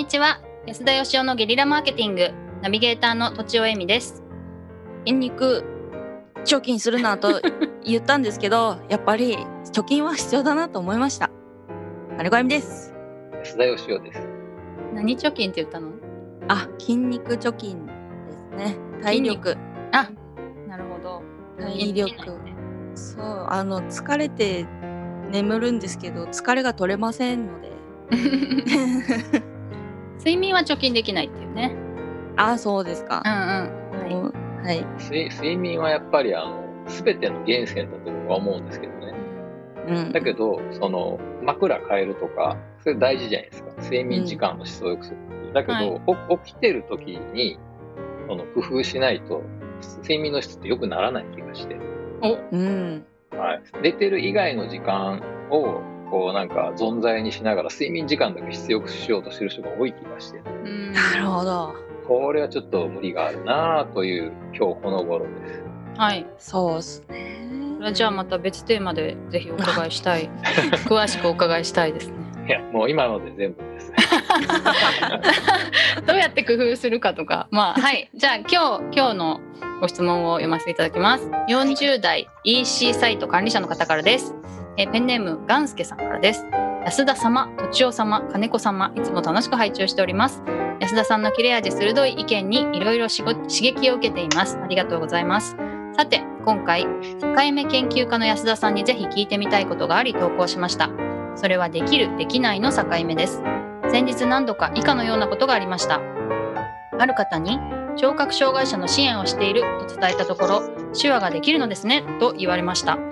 [0.00, 0.40] にちは。
[0.66, 2.30] 安田義雄のゲリラマーケティング
[2.62, 4.22] ナビゲーターのとちおえみです。
[5.04, 5.62] 筋肉
[6.42, 7.42] 貯金するなと
[7.84, 9.36] 言ったんですけどやっぱり
[9.74, 11.30] 貯金は必要だなと思いました。
[12.16, 12.94] 金子あみです。
[13.44, 14.26] 安田義雄です。
[14.94, 15.90] 何貯金って言ったの？
[16.48, 17.92] あ筋肉貯金で
[18.32, 18.76] すね。
[19.02, 19.54] 体力。
[19.92, 20.08] あ
[20.66, 21.22] なるほど。
[21.60, 22.10] 体力。
[22.94, 24.66] そうあの疲れて
[25.30, 27.70] 眠るんですけど疲れが取れませんので
[30.20, 31.74] 睡眠は貯金できないっていうね。
[32.36, 33.22] あそうですか。
[33.24, 34.32] うんうん。
[34.62, 34.84] はい。
[35.02, 39.14] 睡睡眠はやっぱりあの全ての源泉だと僕は思うんですけどね。
[39.88, 40.12] うん。
[40.12, 43.70] だけどその枕変えるとかそれ大事じゃないですか。
[43.82, 45.16] 睡眠時間の質を良くする。
[45.54, 46.02] だけど、はい。
[46.28, 47.58] お起きてる時に
[48.28, 49.42] その工夫しないと
[50.02, 51.76] 睡眠の質って良くならない気がして。
[52.20, 52.36] お。
[52.52, 53.06] うん。
[53.32, 60.42] はい、寝てる以外の時間をこうなんか存在にしながら睡眠時間だけ必要しようとしてる人が多い気がして。
[60.64, 60.92] うん。
[60.92, 61.74] なるほど。
[62.06, 65.62] これはちょっと無理があるなぁという今日この頃です。
[65.96, 66.26] はい。
[66.38, 67.38] そうですね。
[67.92, 70.28] じゃあまた別テーマでぜひお伺いしたい。
[70.86, 72.14] 詳しくお伺いしたいですね。
[72.46, 73.92] いや、もう今ので全部です。
[76.06, 77.46] どうやって工夫するかとか。
[77.50, 78.10] まあはい。
[78.14, 78.56] じゃあ今日
[78.92, 79.40] 今日の
[79.80, 81.28] ご質問を読ませていただきます。
[81.48, 84.34] 40代 EC サイト管理者の方からです
[84.80, 86.46] えペンネームガンスケさんからです
[86.86, 90.42] 安田様、とちお様、金子様、いつも楽しく拝聴しております。
[90.80, 93.22] 安田さんの切れ味鋭い意見にいろいろ刺
[93.60, 94.58] 激を受けています。
[94.62, 95.56] ありがとうございます。
[95.94, 96.84] さて、今回、
[97.20, 100.88] 境目研究家の安田さんにぜひ聞いてみたいことがあり投稿しました。
[101.36, 103.42] それはできる、できないの境目です。
[103.90, 106.00] 先日何度か以下のようなことがありました。
[106.98, 107.60] ある方に、
[107.96, 110.62] 聴覚障害者の支援をしていると伝えたところ、
[110.98, 113.09] 手話ができるのですねと言われました。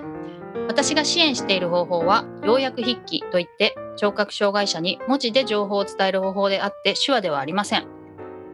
[0.69, 7.87] 私が支援している方法は要約筆記といって聴覚障害者に文字で情報を伝える方法であって手話ではありません。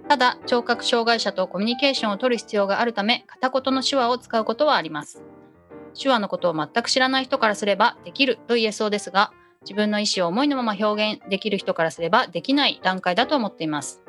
[0.08, 5.24] ただ聴覚障害者とコミュニケーションを取る必要があるため片言の手話を使うことはあります。
[6.02, 9.34] 手話のことを全く知らない人からすればできると言えそうですが
[9.64, 14.02] 自分の意思を思いのまま表現できる人からすればできない段階だと思っています。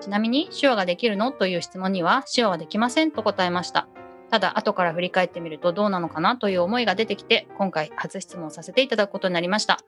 [0.00, 1.32] ちなみに手話ができるの？
[1.32, 3.88] という質問には手話はできませんと答えました。
[4.30, 9.78] ただ後から振り返ってみるとどうなのかなという思いが出てきて今回初質問させていただくことになりました。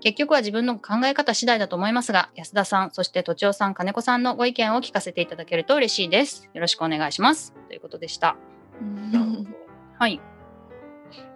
[0.00, 6.50] 結局は自分の考え方次第だと思いますが安田さんそしてとちおさん金子さんのご意見を聞かせていただけると嬉しいです。
[6.54, 7.54] よろしくお願いします。
[7.68, 8.36] ということでした。
[9.12, 9.48] なるほど
[9.98, 10.20] はい。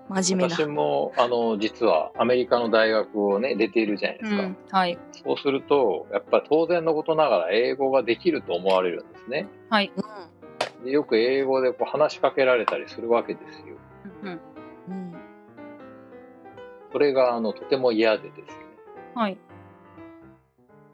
[0.08, 0.56] 真面目な。
[0.56, 4.56] 私もあの実はアメリカの大学をね出ているじゃないですか、うん。
[4.70, 4.98] はい。
[5.12, 9.48] そうするとやっぱり当然のことながら英語ができると思われるんですね。
[9.68, 9.92] はい
[10.86, 13.76] でよく英語でこう話しかけられたりするわけですよ。
[14.22, 14.40] うん
[16.92, 18.64] それがあのとても嫌でですね
[19.14, 19.38] はい。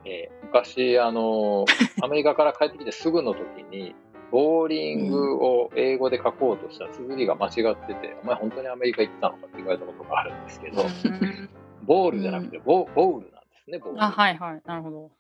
[0.04, 1.64] えー昔あの
[2.02, 3.94] アメリカから帰ってきてすぐの時に
[4.30, 11.48] ボーリングを英語で書こうとした綴りが間違ってて、お前本当にアメリカ行ってたのかって言われたことがあるんですけど、うん
[11.84, 14.02] ボールじゃなくてボ,、ボールなんですね、ボール。
[14.02, 14.62] あはいはい。
[14.64, 15.10] なるほど。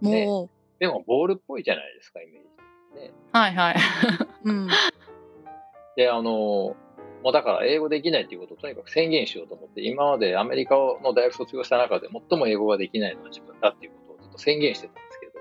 [0.00, 0.24] ね。
[0.24, 2.48] もでもボールっぽいじゃないですか、イメージ
[2.94, 3.12] ね。
[3.32, 3.74] はいはい
[4.44, 4.68] う、うん、
[5.96, 6.76] で、あの、
[7.22, 15.32] もうだから英語できないっていうことをとにかく宣言しようと思って、今までアメリカの大学卒業した中で最も英語ができないのは自分だっていうことをずっと宣言してたんですけど、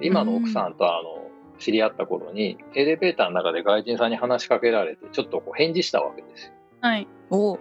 [0.00, 6.52] で今の奥さんとあの、知り合った頃に、エレベーターの中で外人さんに話しかけられて、ちょっとこう返事したわけですよ。
[6.80, 7.58] はいおう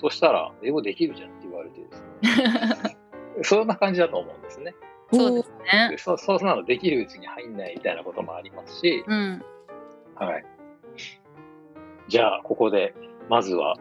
[0.00, 2.02] そしたら、英語できるじゃんって言われてです
[2.84, 2.96] ね。
[3.42, 4.74] そんな感じだと思うんですね。
[5.12, 9.42] そうですねでそそうなのできるうちに入んないみたいなこともありますし、うん
[10.18, 10.44] はい。
[12.08, 12.94] じゃあ、ここで、
[13.28, 13.76] まずは、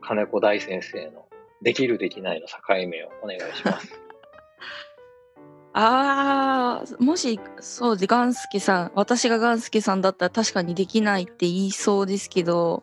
[0.00, 1.26] 金子大先生の、
[1.62, 4.00] できるできないの境目をお願いします。
[5.74, 12.82] あーもしそうでガンスケさん私がガンスケさんだったら確かにできないって言いそうですけど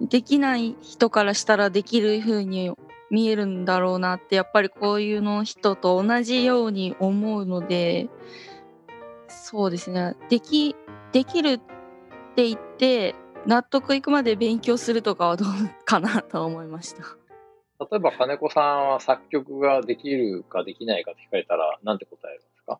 [0.00, 2.72] できない人からしたらできる風に
[3.10, 8.08] 見えるんだろうなってやっぱりこういうの人と同じように思うので
[9.28, 10.76] そうですねでき
[11.12, 11.58] できるっ
[12.36, 13.14] て言って
[13.46, 15.48] 納得いくまで勉強するとかはどう
[15.84, 17.02] かなと思いました。
[17.90, 22.78] 例えば、金子さんは作曲ができるかできないかって聞かれたら、なんて答えるんですか？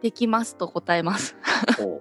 [0.00, 1.36] できますと答えます。
[1.76, 2.00] そ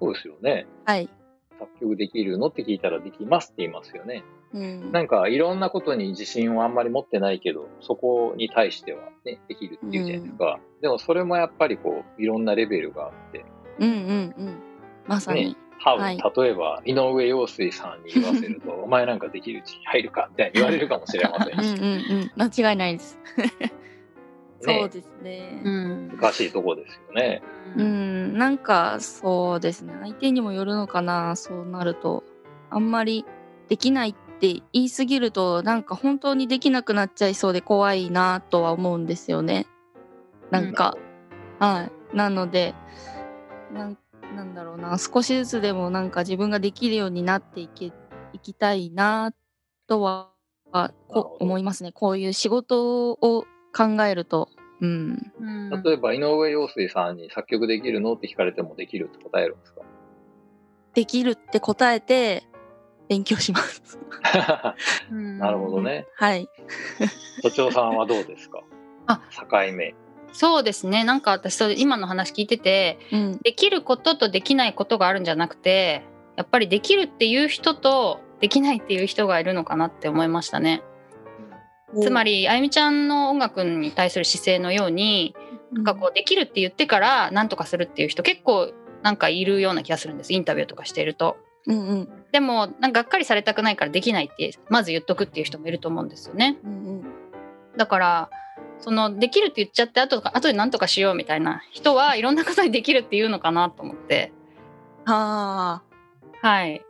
[0.00, 0.66] うですよね。
[0.86, 1.10] はい。
[1.58, 4.24] 作曲できるのって聞いたらできますって言いますよね。
[4.52, 10.60] うんなんか、いろんなことに自信をあんまり持ってないけど、そこに対してはね、できるっていうじゃないですか。
[10.80, 13.44] でも、それもやっぱりこう、いろんなレベルがあって、
[13.80, 14.62] うんうんうん。
[15.06, 15.46] まさに。
[15.46, 22.32] ね多分、はい例えば、井上陽水さんに言わせると、 お前なんかできるうちに入るかみたいに言われるかもしれませんうんうんし、うん。
[22.36, 23.18] 間違いないです。
[24.64, 25.62] そうですね。
[25.64, 27.42] うん難しいとこですよね。
[27.76, 29.94] うん、なんかそうですね。
[30.00, 32.24] 相手にもよるのかな、そうなると。
[32.70, 33.24] あんまり
[33.68, 39.66] できないって言い過ぎると、なんか本当にできなくなっちゃいそうで怖いなとは思うんですよね。
[40.50, 40.96] なんか、
[41.58, 42.16] はい。
[42.16, 42.74] なので、
[43.72, 43.98] なん
[44.34, 47.92] なんだろうな、少しずつでもなんか自分ができるようになっていけ
[48.32, 49.32] いきたいな
[49.86, 50.30] とは
[51.40, 51.92] 思いますね。
[51.92, 53.44] こういう仕事を
[53.76, 54.48] 考えると。
[54.80, 55.32] うん。
[55.40, 58.14] うん例えば井上陽水さんに作曲できるの？
[58.14, 59.82] って聞かれてもできるって答えるんですか？
[60.94, 62.44] できるって答えて
[63.08, 63.98] 勉強します。
[65.10, 66.06] うんなるほどね。
[66.16, 66.48] はい。
[67.42, 68.62] 都庁さんはどうですか？
[69.06, 69.94] あ境目。
[70.32, 73.38] そうですねなんか私それ今の話聞いててうん。
[73.42, 76.02] できることとできないことがあるんじゃなくて
[76.36, 80.82] やっぱりできるっていう人とできないっていう人がいるのかなって思いましたね。
[82.00, 85.34] つまり、りあゆみちゃんの音楽に対する姿勢のように
[85.72, 91.36] なんかこうできるって言ってから何とかするっていう人結構なんかいるような気がするんですインタビューとかしていると。
[91.66, 96.58] うんうんでもなんかがっかりされたくないからできないってまず言っとくっていう人もいると思うんですよね。
[96.64, 97.04] うん
[97.76, 98.30] だから
[98.78, 104.32] そのできるって言っちゃって後と後で何とかしようみたいな人はいろんなことにできるっていうのかなと思って
[105.06, 105.12] うん。
[105.12, 105.82] は
[106.42, 106.46] あ。
[106.46, 106.84] はい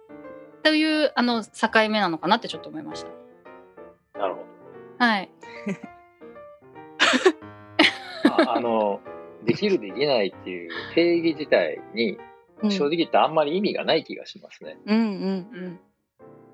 [0.62, 4.18] というあの境目なのかなってちょっと思いました。
[4.18, 4.53] なるほ
[4.98, 5.30] はい。
[8.24, 8.50] ど。
[8.50, 9.00] ああの、
[9.44, 12.18] できるできないっていう定義自体に
[12.62, 14.78] うん正直言ってあんまり意味がない気がしますね。
[14.86, 15.80] うんうん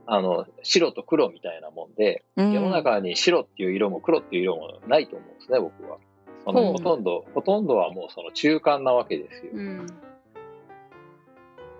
[0.06, 2.52] あの、白と黒みたいなもんで、うん。
[2.52, 5.98] 世の中に白っていう色も黒っていう色もないと思うんですね、僕は。
[6.44, 9.52] そのほとんど、ほとんどはもうその中間なわけですよ。
[9.54, 9.86] うん。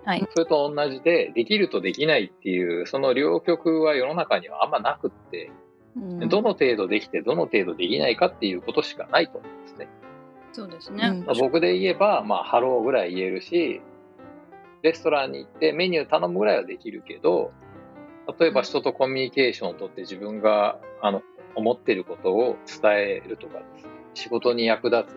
[0.05, 0.25] はい。
[0.31, 9.87] それと同じで、できるとできないっていう、その両極は世の中にはあんまなくって、うんどの程度できて、どの程度できないかっていうことしかないと思うんですね。
[10.53, 11.07] そうですね。
[11.07, 13.81] うんまあ僕で言えば、まあ、ハローぐらい言えるし、
[14.81, 17.51] レストランに行ってメニュー頼むぐらいはできるけど、
[18.39, 21.21] 例えば人とコミュニケーションをとって自分があの
[21.55, 25.13] 思ってることを伝えるとかですね、仕事に役立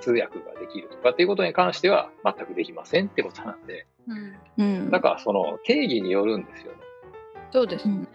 [0.00, 4.34] つ通訳ができるとかっていうことに関しては全くできませんってことなんで、うん。
[4.58, 4.90] うん。
[4.90, 6.78] だからその定義によるんですよね。
[7.52, 8.06] そうですね。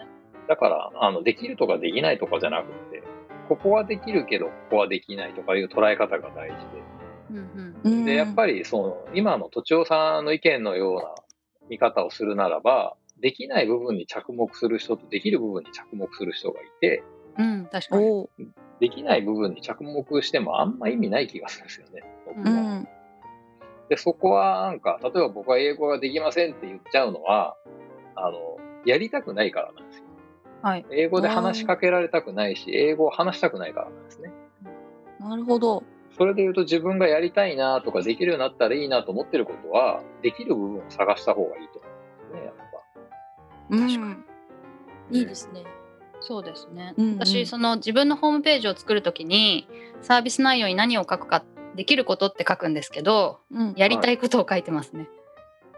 [0.50, 3.04] だから、あの、できるとかできないとかじゃなくって、
[3.48, 6.84] ここはできるけど、ここはできないとかいう捉え方が大事で、
[7.30, 11.14] うんうんで、やっぱりその、今の都庁さんの意見のような
[11.70, 17.04] 見方をするならば、できない部分に着目する人とできる部分に着目する人がいて、
[17.38, 17.52] うん。
[17.52, 17.66] うん。
[17.68, 18.28] 確かに。
[18.80, 22.04] できない部分に着目してもあんま意味ない気がするんですよね。
[22.26, 22.88] 僕うはうん。
[23.90, 27.56] で、そこはなんか、例えば僕は英語ができませんって言っちゃうのは、
[28.16, 30.09] あの、やりたくないからなんですよ。
[30.62, 30.86] はい。
[30.92, 34.32] 英語で話しかけられたくないし、英語を話したくないからなんですね。
[35.20, 35.84] なるほど。
[36.18, 42.64] それで言うと自分がやりたいなとかできるようになったらいいなと思ってることは、できる部分を探した方がいいと思うんですね、やっぱ。
[43.70, 44.30] うん確か
[45.12, 45.64] いいですね。
[46.22, 46.94] そうですね。
[46.98, 49.68] うんうん私その自分のホームページを作るときに
[50.02, 51.44] サービス内容に何を書くか
[51.76, 53.74] できることって書くんですけど、うん。
[53.78, 55.10] やりたいことを書いてますね。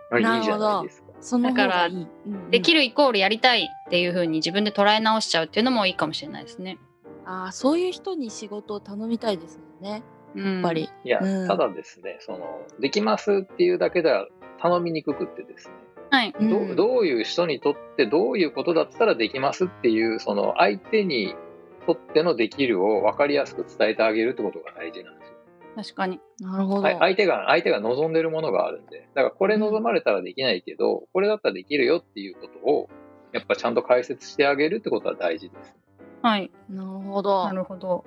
[0.10, 1.11] なるほどいいじゃないですか。
[1.22, 2.08] その方がいい。
[2.50, 2.80] できる。
[2.80, 6.80] るイコールやりたいっていう風に自分で捉え直しちゃうっていうのもいいかもしれないですね。
[7.26, 10.04] ああ、そういう人に仕事を頼みたいですもんね。
[10.36, 10.90] ややっぱり。。
[11.04, 14.28] いや、うんただですね、その、できますっていうだけでは
[14.60, 15.74] 頼みにくくってですね、
[16.10, 16.34] はい。
[16.34, 21.36] どうんうどういう人にとってどういうことだったらできますっていう、その相手に
[21.86, 25.21] とってのできるを分かりやすく伝えてあげるってことが大事なんですよ。
[25.76, 26.20] 確かに。
[26.40, 26.82] なるほど。
[26.82, 32.90] はい相手が、相手が望んでるものがあるんで、だからこれ望まれたらできないけど、これだったらできるよっていうことを、
[33.32, 35.76] やっぱちゃんと解説してあげるってことは大事です。
[36.22, 36.52] はい。
[36.70, 37.46] なるほど。
[37.46, 38.04] なるほど。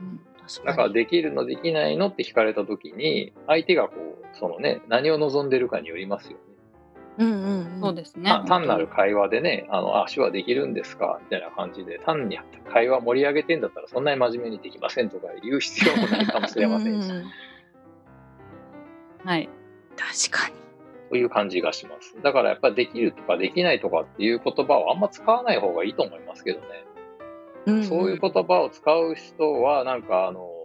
[0.00, 0.76] うん確だかに。
[0.76, 6.55] からできるのできないのって聞かれたときに、相手がこう、そのね、何を望んでるかによりますよね。
[7.18, 7.80] うんうんうん。
[7.80, 8.44] そうですねた。
[8.44, 12.38] 単なる会話でね、あの、あ、手話できるんですかみたいな感じで、単に
[12.72, 17.24] 会話盛り上げてんだったら、そんなに真面目にできませんとか言う必要もないかもしれませんしう、う
[19.24, 19.48] はい。
[19.96, 20.56] 確かに。
[21.10, 22.16] という感じがします。
[22.22, 26.66] だからやっぱりできるとかできないとかっていう言葉をあんま使わない方がいいと思いますけどね。
[27.66, 30.55] うんそういう言葉を使う人は、なんかあの、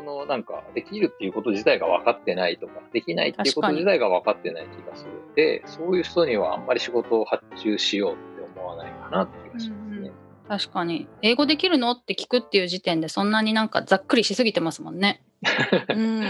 [0.00, 10.12] そのなんか、できるっていうこと自体が分かってないとか、できないっていうこと自体が分かってない気がするんで、そういう人にはあんまり仕事を発注しようって思わないかなって気がしますね。
[10.48, 11.06] 確かに。
[11.20, 15.22] 英語できるのって聞くっていう時点でそんなになんかざっくりしすぎてますもんね。
[15.94, 16.22] うん。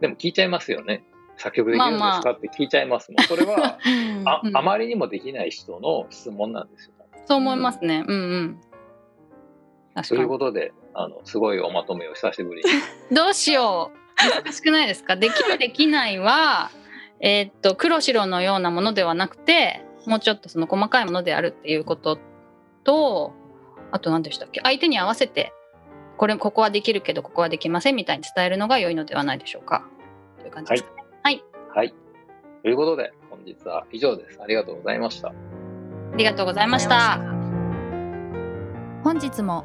[0.00, 1.02] でも聞いちゃいますよね。
[1.36, 3.24] 作曲できるんですかって聞いちゃいますもん。
[3.24, 3.78] それは
[4.24, 6.92] あ うんあまりにもできない人の質問なんですよ。
[7.26, 8.04] そう思いますね。
[8.06, 8.60] うんうん。
[10.02, 10.28] という。
[10.28, 12.70] ことで、あの、すごいおまとめを久しぶりに。
[13.14, 14.44] どうしよう。
[14.44, 15.14] 難しくないですか？
[15.16, 16.70] できるできないは、
[17.20, 22.18] えーっと、黒白のようなものではなくて、もうちょっとその細かいものであるっていうこと
[22.84, 23.32] と、
[23.90, 24.60] あと何でしたっけ？
[24.64, 25.52] 相手に合わせて、
[26.16, 29.84] これ、ここはできるけど、ここはできませんみたいに伝えるのが良いのではないでしょうか？
[30.40, 31.04] という感じですかね。
[31.22, 31.30] は
[31.84, 31.94] い。
[32.62, 34.40] ということで、本日は以上です。
[34.42, 35.28] ありがとうございました。
[35.28, 35.32] あ
[36.16, 37.20] りがとうございました。
[39.04, 39.64] 本日も